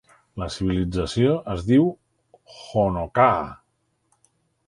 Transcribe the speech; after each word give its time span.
La 0.43 0.45
civilització 0.53 1.33
es 1.55 1.61
diu 1.67 1.85
Honoka'a. 2.55 3.35